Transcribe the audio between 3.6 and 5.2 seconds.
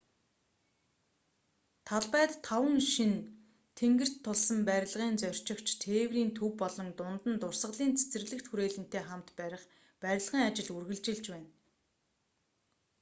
тэнгэрт тулсан барилгыг